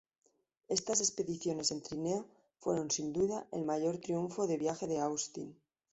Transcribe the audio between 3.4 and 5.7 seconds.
el mayor triunfo de viaje de Austin.